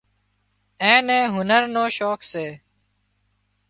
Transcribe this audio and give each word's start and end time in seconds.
اين 0.83 0.99
نين 1.07 1.25
هنر 1.35 1.63
نو 1.73 1.83
شوق 1.97 2.21
سي 2.31 2.45